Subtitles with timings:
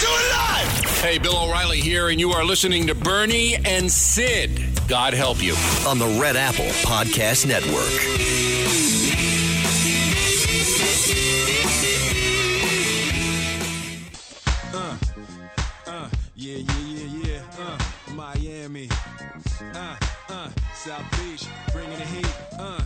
[0.00, 0.84] Do it live!
[1.02, 4.88] Hey, Bill O'Reilly here, and you are listening to Bernie and Sid.
[4.88, 5.54] God help you.
[5.86, 7.90] on the Red Apple Podcast Network.
[16.34, 17.40] Yeah, yeah, yeah, yeah.
[17.58, 17.78] Uh,
[18.14, 18.88] Miami.
[19.74, 19.96] Uh,
[20.28, 22.26] uh, South Beach, bringing the heat.
[22.58, 22.82] Uh.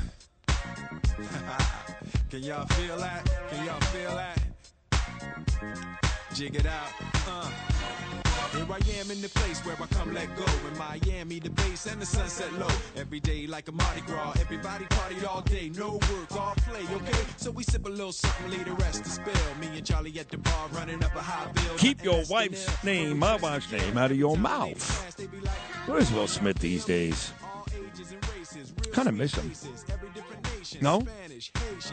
[2.31, 3.25] Can y'all feel that?
[3.51, 6.06] Can y'all feel that?
[6.37, 6.91] Jig it out.
[7.27, 7.51] Uh.
[8.53, 10.45] Here I am in the place where I come let go.
[10.71, 12.69] In Miami, the base and the sunset low.
[12.95, 14.35] Every day like a Mardi Gras.
[14.39, 15.71] Everybody party all day.
[15.75, 17.25] No work, all play, okay?
[17.39, 19.33] So we sip a little something, leave the rest to spill.
[19.63, 21.79] Me and Charlie at the bar running up a high bill.
[21.79, 25.19] Keep your wife's name, my wife's name, out of your mouth.
[25.87, 27.33] Where's Will Smith these days?
[28.93, 29.51] Kind of miss him.
[30.83, 31.03] No?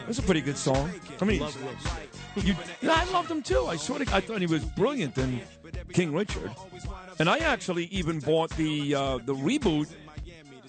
[0.06, 0.90] That's a pretty good song.
[1.20, 1.42] I mean,
[2.36, 3.66] you, I loved him too.
[3.66, 5.40] I sort of, I thought he was brilliant in
[5.92, 6.50] King Richard,
[7.18, 9.92] and I actually even bought the uh, the reboot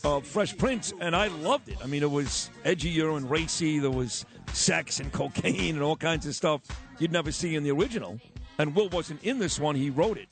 [0.04, 1.78] of Fresh Prince, and I loved it.
[1.84, 3.80] I mean, it was edgier and racy.
[3.80, 6.62] There was sex and cocaine and all kinds of stuff
[7.00, 8.20] you'd never see in the original.
[8.58, 10.30] And Will wasn't in this one; he wrote it.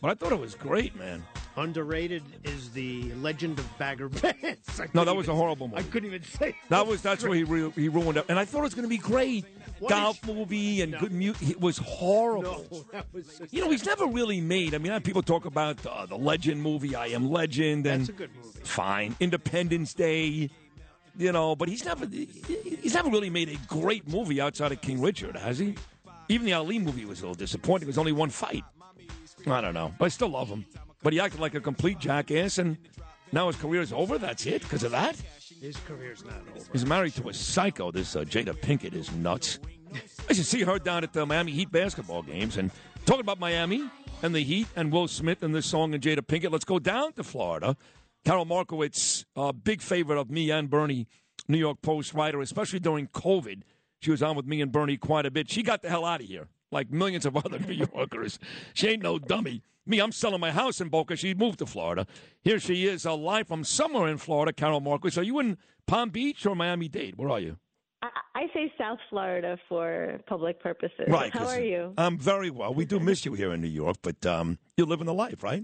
[0.00, 1.24] But I thought it was great, man.
[1.56, 4.10] Underrated is the Legend of Bagger.
[4.24, 4.56] I
[4.92, 5.80] No, that was a horrible movie.
[5.80, 6.54] I couldn't even say.
[6.68, 8.84] That was that's where he ru- he ruined it, and I thought it was going
[8.84, 9.44] to be great.
[9.78, 11.00] What Golf is- movie and No.
[11.00, 11.50] good music.
[11.50, 12.66] It was horrible.
[12.70, 13.40] No, that was.
[13.50, 14.74] You know, he's never really made.
[14.74, 18.12] I mean, people talk about uh, the Legend movie, I Am Legend, and That's a
[18.12, 18.60] good movie.
[18.62, 20.50] fine, Independence Day.
[21.18, 25.00] You know, but he's never he's never really made a great movie outside of King
[25.00, 25.74] Richard, has he?
[26.28, 27.86] Even the Ali movie was a little disappointing.
[27.86, 28.64] It was only one fight.
[29.46, 30.66] I don't know, but I still love him.
[31.06, 32.76] But he acted like a complete jackass, and
[33.30, 34.18] now his career is over.
[34.18, 35.14] That's it because of that.
[35.60, 36.66] His career's not over.
[36.72, 37.92] He's married to a psycho.
[37.92, 39.60] This uh, Jada Pinkett is nuts.
[40.28, 42.72] I should see her down at the Miami Heat basketball games and
[43.04, 43.88] talking about Miami
[44.20, 46.50] and the Heat and Will Smith and this song and Jada Pinkett.
[46.50, 47.76] Let's go down to Florida.
[48.24, 51.06] Karol Markowicz, a big favorite of me and Bernie,
[51.46, 53.62] New York Post writer, especially during COVID.
[54.00, 55.52] She was on with me and Bernie quite a bit.
[55.52, 58.40] She got the hell out of here, like millions of other New Yorkers.
[58.74, 59.62] She ain't no dummy.
[59.86, 61.14] Me, I'm selling my house in Boca.
[61.16, 62.06] She moved to Florida.
[62.42, 64.52] Here she is, uh, live from somewhere in Florida.
[64.52, 65.16] Karol Markowicz.
[65.16, 67.16] Are you in Palm Beach or Miami Dade?
[67.16, 67.58] Where are you?
[68.02, 71.06] I, I say South Florida for public purposes.
[71.08, 71.32] Right.
[71.32, 71.94] How are you?
[71.96, 72.74] I'm very well.
[72.74, 75.62] We do miss you here in New York, but um, you're living the life, right?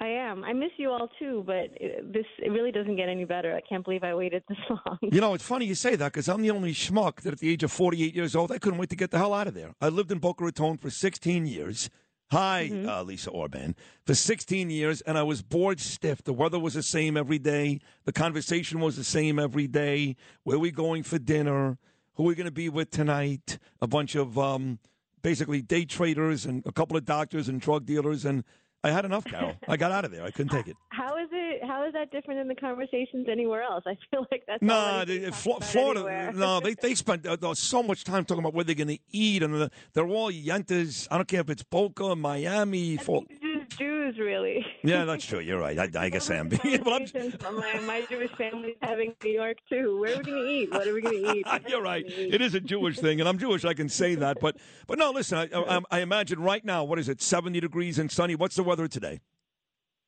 [0.00, 0.44] I am.
[0.44, 3.54] I miss you all too, but it, this it really doesn't get any better.
[3.56, 4.98] I can't believe I waited this long.
[5.02, 7.50] You know, it's funny you say that because I'm the only schmuck that at the
[7.50, 9.74] age of 48 years old, I couldn't wait to get the hell out of there.
[9.80, 11.90] I lived in Boca Raton for 16 years.
[12.30, 12.88] Hi, Mm-hmm.
[12.88, 13.74] uh, Lisa Orban.
[14.04, 16.22] For 16 years, and I was bored stiff.
[16.22, 17.80] The weather was the same every day.
[18.04, 20.14] The conversation was the same every day.
[20.42, 21.78] Where are we going for dinner?
[22.14, 23.58] Who are we going to be with tonight?
[23.80, 24.78] A bunch of um,
[25.22, 28.26] basically day traders and a couple of doctors and drug dealers.
[28.26, 28.44] And
[28.84, 29.54] I had enough, Karol.
[29.66, 30.22] I got out of there.
[30.24, 30.76] I couldn't take it.
[30.90, 31.64] How is it?
[31.66, 33.82] How is that different than the conversations anywhere else?
[33.86, 36.32] I feel like that's No, already they, being Flo- talked about Florida.
[36.34, 38.98] No, they they spent uh, uh, so much time talking about where they're going to
[39.10, 41.08] eat, and the, they're all yentas.
[41.10, 42.96] I don't care if it's Boca, Miami.
[42.98, 43.42] For, Just
[43.76, 44.64] Jews, really.
[44.82, 45.40] yeah, that's true.
[45.40, 45.78] You're right.
[45.78, 46.48] I, I guess I am.
[46.48, 46.62] but
[47.46, 50.00] I'm, my, my Jewish family having New York too.
[50.00, 50.70] Where are we going to eat?
[50.72, 51.46] What are we going to eat?
[51.68, 52.04] you're right.
[52.06, 53.64] It is a Jewish thing, and I'm Jewish.
[53.64, 54.38] I can say that.
[54.40, 55.38] But but no, listen.
[55.38, 57.20] I, I, I imagine right now, what is it?
[57.22, 58.34] 70 degrees and sunny.
[58.34, 59.20] What's the weather today?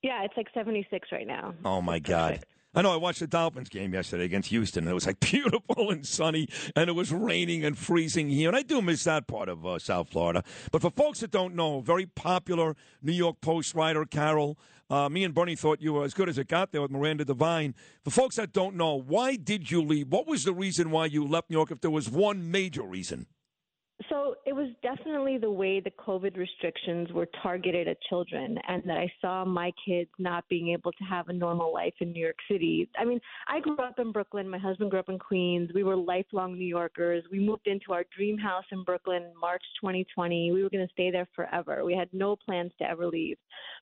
[0.02, 1.54] Yeah, it's like 76 right now.
[1.64, 2.44] Oh my God.
[2.72, 5.90] I know I watched the Dolphins game yesterday against Houston, and it was like beautiful
[5.90, 8.48] and sunny, and it was raining and freezing here.
[8.48, 10.44] And I do miss that part of uh, South Florida.
[10.70, 14.56] But for folks that don't know, very popular New York Post writer, Karol,
[14.88, 17.24] uh, me and Bernie thought you were as good as it got there with Miranda
[17.24, 17.74] Devine.
[18.04, 20.08] For folks that don't know, why did you leave?
[20.08, 23.26] What was the reason why you left New York, if there was one major reason?
[24.10, 28.96] So it was definitely the way the COVID restrictions were targeted at children, and that
[28.96, 32.38] I saw my kids not being able to have a normal life in New York
[32.50, 32.88] City.
[32.98, 34.48] I mean, I grew up in Brooklyn.
[34.48, 35.70] My husband grew up in Queens.
[35.72, 37.22] We were lifelong New Yorkers.
[37.30, 40.50] We moved into our dream house in Brooklyn in March 2020.
[40.50, 41.84] We were going to stay there forever.
[41.84, 43.36] We had no plans to ever leave.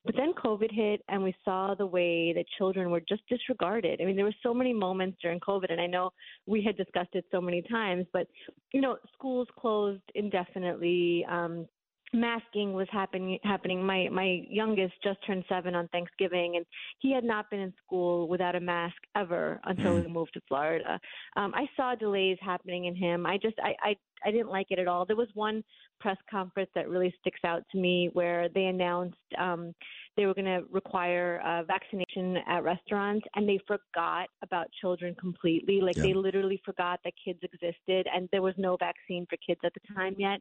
[0.05, 4.01] But then COVID hit, and we saw the way that children were just disregarded.
[4.03, 6.11] I mean, there were so many moments during COVID, and I know
[6.47, 8.27] we had discussed it so many times, but
[8.73, 11.25] you know, schools closed indefinitely.
[11.31, 11.67] Um,
[12.13, 13.85] masking was happening happening.
[13.85, 16.65] My my youngest just turned 7 on Thanksgiving and
[17.01, 20.99] he had not been in school without a mask ever until we moved to Florida.
[21.37, 23.27] Um I saw delays happening in him.
[23.27, 25.05] I just I I I didn't like it at all.
[25.05, 25.63] There was one
[26.01, 29.75] press conference that really sticks out to me where they announced um
[30.19, 35.81] they were going to require uh, vaccination at restaurants and they forgot about children completely
[35.81, 36.03] like Yeah.
[36.03, 39.95] they literally forgot that kids existed and there was no vaccine for kids at the
[39.95, 40.41] time yet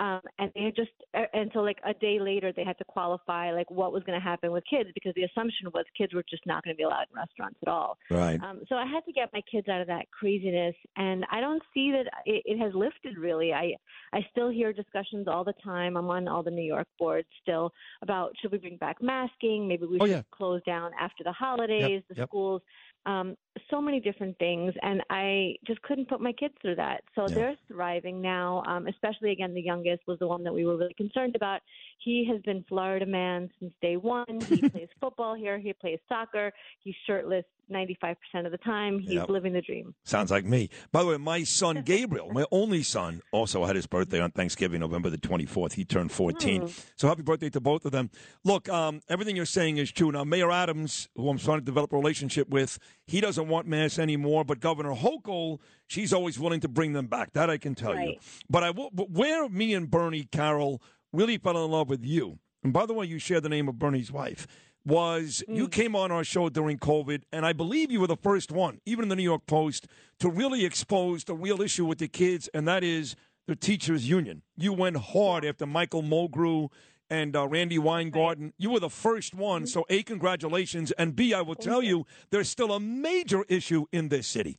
[0.00, 0.90] Um, and they had just
[1.34, 4.24] and so like a day later they had to qualify like what was going to
[4.24, 7.04] happen with kids because the assumption was kids were just not going to be allowed
[7.12, 7.98] in restaurants at all.
[8.10, 8.40] Right.
[8.42, 11.62] Um, so I had to get my kids out of that craziness, and I don't
[11.74, 13.52] see that it, it has lifted really.
[13.52, 13.74] I
[14.14, 15.98] I still hear discussions all the time.
[15.98, 17.70] I'm on all the New York boards still
[18.00, 19.68] about should we bring back masking?
[19.68, 20.22] Maybe we Oh, should yeah.
[20.30, 22.28] close down after the holidays, the yep.
[22.28, 22.62] schools.
[23.06, 23.36] Um,
[23.70, 27.02] so many different things, and I just couldn't put my kids through that.
[27.14, 27.34] So Yeah.
[27.34, 28.62] they're thriving now.
[28.66, 31.60] Um, especially again, the youngest was the one that we were really concerned about.
[32.02, 34.40] He has been Florida man since day one.
[34.48, 35.58] He plays football here.
[35.58, 36.50] He plays soccer.
[36.82, 38.16] He's shirtless 95%
[38.46, 38.98] of the time.
[38.98, 39.28] He's Yep.
[39.28, 39.94] living the dream.
[40.04, 40.70] Sounds like me.
[40.92, 44.80] By the way, my son Gabriel, my only son, also had his birthday on Thanksgiving,
[44.80, 45.74] November the 24th.
[45.74, 46.68] He turned 14.
[46.96, 48.10] So happy birthday to both of them.
[48.44, 50.10] Look, um, everything you're saying is true.
[50.10, 53.98] Now, Mayor Adams, who I'm starting to develop a relationship with, he doesn't want masks
[53.98, 57.34] anymore, but Governor Hochul, she's always willing to bring them back.
[57.34, 58.14] That I can tell you.
[58.48, 62.38] But I will, but where me and Bernie Karol really fell in love with you,
[62.62, 64.46] and by the way, you share the name of Bernie's wife,
[64.84, 68.50] was you came on our show during COVID, and I believe you were the first
[68.50, 69.86] one, even in the New York Post,
[70.20, 73.14] to really expose the real issue with the kids, and that is
[73.46, 74.42] the teachers' union.
[74.56, 76.70] You went hard after Michael Mulgrew
[77.10, 78.52] and uh, Randi Weingarten.
[78.56, 82.48] You were the first one, so A, congratulations, and B, I will tell you, there's
[82.48, 84.58] still a major issue in this city.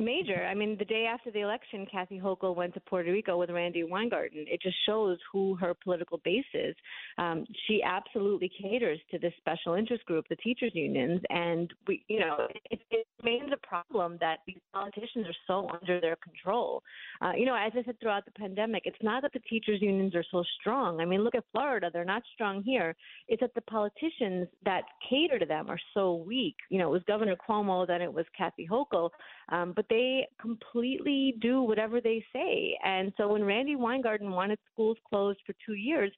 [0.00, 0.44] Major.
[0.44, 3.84] I mean, the day after the election, Kathy Hochul went to Puerto Rico with Randi
[3.84, 4.44] Weingarten.
[4.48, 6.74] It just shows who her political base is.
[7.16, 12.18] Um, she absolutely caters to this special interest group, the teachers unions, and we, you
[12.18, 16.82] know, it, it remains a problem that these politicians are so under their control.
[17.22, 20.16] Uh, you know, as I said throughout the pandemic, it's not that the teachers unions
[20.16, 21.00] are so strong.
[21.00, 22.96] I mean, look at Florida; they're not strong here.
[23.28, 26.56] It's that the politicians that cater to them are so weak.
[26.68, 29.10] You know, it was Governor Cuomo, then it was Kathy Hochul.
[29.50, 32.76] Um, but they completely do whatever they say.
[32.84, 36.10] And so when Randi Weingarten wanted schools closed for two years,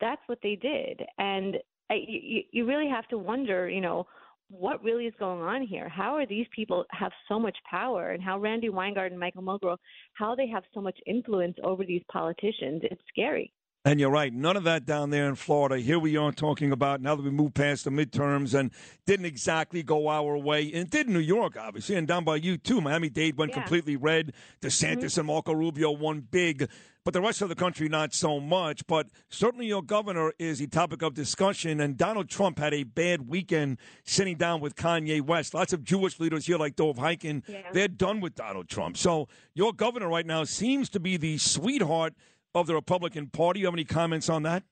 [0.00, 1.02] that's what they did.
[1.18, 1.56] And
[1.90, 4.06] I, you, you really have to wonder, you know,
[4.50, 5.88] what really is going on here?
[5.88, 9.76] How are these people have so much power, and how Randi Weingarten, Michael Mulgrew,
[10.12, 12.82] how they have so much influence over these politicians?
[12.84, 13.53] It's scary.
[13.86, 14.32] And you're right.
[14.32, 15.78] None of that down there in Florida.
[15.78, 18.70] Here we are talking about now that we moved past the midterms and
[19.04, 20.62] didn't exactly go our way.
[20.72, 22.80] And it did New York, obviously, and down by you too.
[22.80, 23.60] Miami Dade went Yeah.
[23.60, 24.32] completely red.
[24.62, 25.20] DeSantis mm-hmm.
[25.20, 26.66] and Marco Rubio won big.
[27.04, 28.86] But the rest of the country, not so much.
[28.86, 31.78] But certainly your governor is the topic of discussion.
[31.78, 35.52] And Donald Trump had a bad weekend sitting down with Kanye West.
[35.52, 37.60] Lots of Jewish leaders here, like Dov Hikind, Yeah.
[37.74, 38.96] they're done with Donald Trump.
[38.96, 42.14] So your governor right now seems to be the sweetheart
[42.54, 43.60] of the Republican Party.
[43.60, 44.62] You have any comments on that?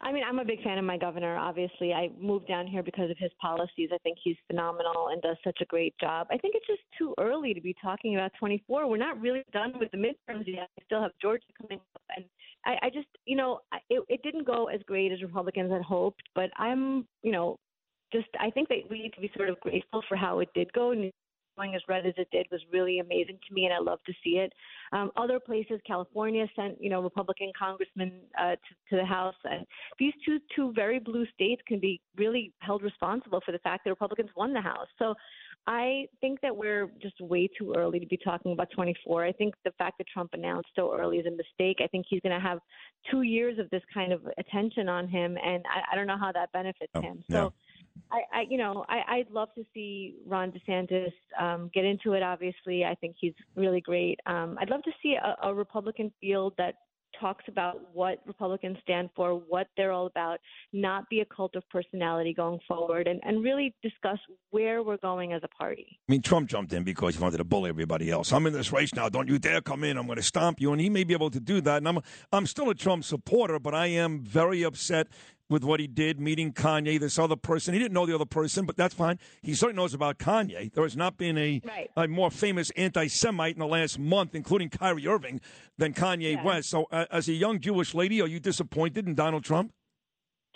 [0.00, 1.36] I mean, I'm a big fan of my governor.
[1.36, 3.90] Obviously, I moved down here because of his policies.
[3.92, 6.28] I think he's phenomenal and does such a great job.
[6.30, 8.88] I think it's just too early to be talking about 24.
[8.88, 10.68] We're not really done with the midterms yet.
[10.78, 12.24] We still have Georgia coming up, and
[12.64, 15.82] I, I just, you know, I- it, it didn't go as great as Republicans had
[15.82, 16.22] hoped.
[16.34, 17.56] But I'm, you know,
[18.12, 20.72] just I think that we need to be sort of grateful for how it did
[20.72, 20.92] go.
[21.58, 24.12] Going as red as it did was really amazing to me, and I love to
[24.24, 24.52] see it.
[24.92, 28.56] Um, other places, California sent you know Republican congressmen uh, to,
[28.90, 29.66] to the House, and
[29.98, 33.90] these two two very blue states can be really held responsible for the fact that
[33.90, 34.88] Republicans won the House.
[34.98, 35.14] So.
[35.66, 39.22] I think that we're just way too early to be talking about 24.
[39.26, 41.78] I think the fact that Trump announced so early is a mistake.
[41.84, 42.60] I think he's going to have
[43.10, 46.32] two years of this kind of attention on him, and I, I don't know how
[46.32, 47.22] that benefits Oh, him.
[47.30, 47.52] So
[48.10, 52.22] I, I you know, I, I'd love to see Ron DeSantis um, get into it.
[52.22, 54.18] Obviously, I think he's really great.
[54.26, 56.74] Um, I'd love to see a, a Republican field that
[57.18, 60.38] talks about what Republicans stand for, what they're all about,
[60.72, 64.18] not be a cult of personality going forward, and, and really discuss
[64.50, 65.98] where we're going as a party.
[66.08, 68.32] I mean, Trump jumped in because he wanted to bully everybody else.
[68.32, 69.08] I'm in this race now.
[69.08, 69.96] Don't you dare come in.
[69.96, 70.72] I'm going to stomp you.
[70.72, 71.78] And he may be able to do that.
[71.78, 72.00] And I'm,
[72.32, 75.08] I'm still a Trump supporter, but I am very upset
[75.48, 77.72] with what he did, meeting Kanye, this other person.
[77.72, 79.18] He didn't know the other person, but that's fine.
[79.42, 80.72] He certainly knows about Kanye.
[80.72, 81.90] There has not been a, Right.
[81.96, 85.40] a more famous anti Semite in the last month, including Kyrie Irving,
[85.78, 86.44] than Kanye Yeah.
[86.44, 86.68] West.
[86.68, 89.72] So, uh, as a young Jewish lady, are you disappointed in Donald Trump?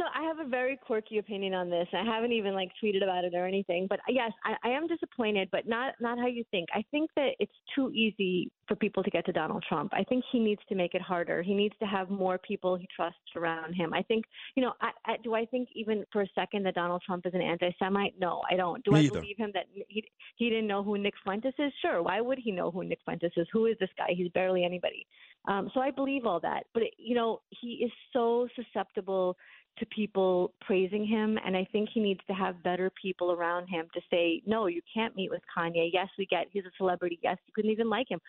[0.03, 1.87] So I have a very quirky opinion on this.
[1.93, 3.87] I haven't even like tweeted about it or anything.
[3.89, 6.69] But yes, I, I am disappointed, but not not how you think.
[6.75, 9.93] I think that it's too easy for people to get to Donald Trump.
[9.95, 11.41] I think he needs to make it harder.
[11.41, 13.95] He needs to have more people he trusts around him.
[13.95, 14.25] I think,
[14.57, 17.35] you know, I, I, do I think even for a second that Donald Trump is
[17.35, 18.15] an anti-Semite?
[18.19, 18.83] No, I don't.
[18.85, 19.21] Do Me I either.
[19.21, 20.05] believe him that he
[20.35, 21.73] he didn't know who Nick Fuentes is?
[21.81, 22.03] Sure.
[22.03, 23.47] Why would he know who Nick Fuentes is?
[23.53, 24.09] Who is this guy?
[24.17, 25.07] He's barely anybody.
[25.47, 26.65] Um, so I believe all that.
[26.75, 29.37] But it, you know, he is so susceptible
[29.79, 33.87] to people praising him and I think he needs to have better people around him
[33.95, 35.91] to say, No, you can't meet with Kanye.
[35.93, 38.21] Yes, we get he's a celebrity, yes, you couldn't even like him.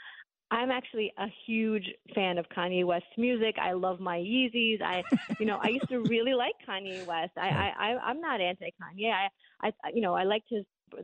[0.51, 3.55] I'm actually a huge fan of Kanye West's music.
[3.59, 4.83] I love my Yeezys.
[4.83, 5.03] I,
[5.39, 7.31] you know, I used to really like Kanye West.
[7.37, 9.11] I, I, I I'm not anti Kanye.
[9.11, 9.29] I,
[9.67, 10.63] I, you know, I liked his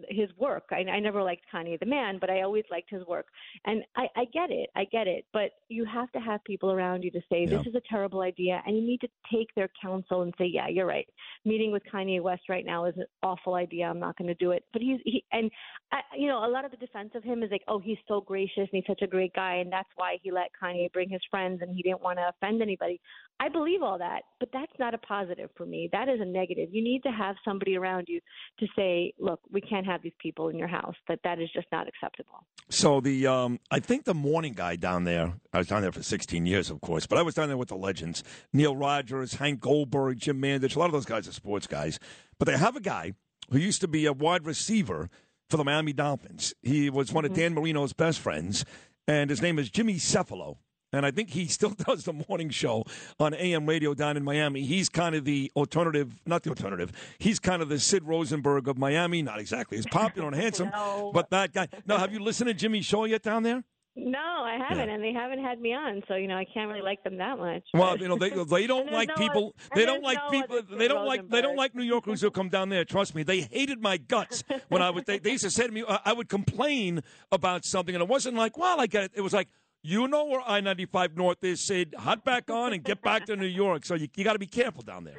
[0.09, 0.65] his work.
[0.71, 3.27] I, I never liked Kanye the man, but I always liked his work.
[3.65, 5.25] And I, I get it, I get it.
[5.33, 7.57] But you have to have people around you to say Yeah.
[7.57, 10.67] this is a terrible idea, and you need to take their counsel and say, yeah,
[10.67, 11.07] you're right.
[11.45, 13.85] Meeting with Kanye West right now is an awful idea.
[13.85, 14.63] I'm not going to do it.
[14.73, 15.49] But he's he and
[15.91, 18.21] I, you know a lot of the defense of him is like, oh, he's so
[18.21, 21.21] gracious and he's such a great guy, and that's why he let Kanye bring his
[21.29, 22.99] friends and he didn't want to offend anybody.
[23.41, 25.87] I believe all that, but that's not a positive for me.
[25.93, 26.69] That is a negative.
[26.73, 28.19] You need to have somebody around you
[28.59, 30.95] to say, look, we can't have these people in your house.
[31.07, 32.45] That that is just not acceptable.
[32.69, 35.33] So the um, I think the morning guy down there.
[35.53, 37.69] I was down there for 16 years, of course, but I was down there with
[37.69, 40.75] the legends: Neil Rogers, Hank Goldberg, Jim Mandich.
[40.75, 41.99] A lot of those guys are sports guys,
[42.37, 43.13] but they have a guy
[43.51, 45.09] who used to be a wide receiver
[45.49, 46.53] for the Miami Dolphins.
[46.61, 48.65] He was one of Dan Marino's best friends,
[49.07, 50.57] and his name is Jimmy Cefalo.
[50.91, 52.83] And I think he still does the morning show
[53.19, 54.63] on AM radio down in Miami.
[54.63, 56.91] He's kind of the alternative, not the alternative.
[57.19, 59.21] He's kind of the Sid Rosenberg of Miami.
[59.21, 61.11] Not exactly as popular and handsome, No.
[61.13, 61.67] but that guy.
[61.85, 63.63] No, have you listened to Jimmy's show yet down there?
[63.95, 64.93] No, I haven't, Yeah.
[64.95, 67.37] and they haven't had me on, so you know I can't really like them that
[67.37, 67.63] much.
[67.73, 69.55] Well, you know they they don't like no people.
[69.75, 70.61] They don't like no people.
[70.77, 72.85] They don't like they don't like New Yorkers who come down there.
[72.85, 75.03] Trust me, they hated my guts when I was.
[75.05, 78.07] They, they used to say to me, I I would complain about something, and it
[78.07, 79.11] wasn't like, well, I get it.
[79.15, 79.49] It was like.
[79.81, 81.95] You know where I ninety five North is, Sid.
[81.97, 83.85] Hot back on and get back to New York.
[83.85, 85.17] So you, you got to be careful down there.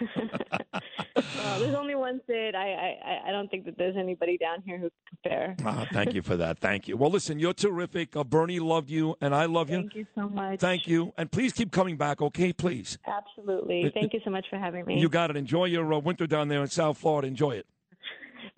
[1.36, 2.54] Well, there's only one Sid.
[2.54, 5.56] I, I I don't think that there's anybody down here who can compare.
[5.64, 6.58] Ah, thank you for that.
[6.58, 6.96] Thank you.
[6.96, 8.16] Well, listen, you're terrific.
[8.16, 9.78] Uh, Bernie loved you, and I love you.
[9.78, 10.60] Thank you so much.
[10.60, 12.22] Thank you, and please keep coming back.
[12.22, 12.96] Okay, please.
[13.06, 13.90] Absolutely.
[13.92, 14.98] Thank you so much for having me.
[15.00, 15.36] You got it.
[15.36, 17.28] Enjoy your uh, winter down there in South Florida.
[17.28, 17.66] Enjoy it.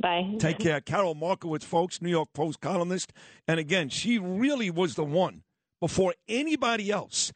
[0.01, 0.37] Bye.
[0.39, 0.81] Take care.
[0.81, 3.13] Karol Markowicz, folks, New York Post columnist.
[3.47, 5.43] And again, she really was the one
[5.81, 7.33] before anybody else,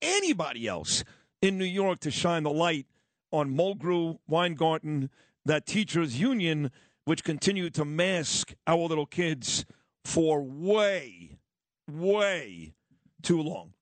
[0.00, 1.04] anybody else
[1.40, 2.86] in New York to shine the light
[3.32, 5.10] on Mulgrew, Weingarten,
[5.44, 6.70] that teachers' union,
[7.04, 9.64] which continued to mask our little kids
[10.04, 11.38] for way,
[11.90, 12.74] way
[13.22, 13.72] too long.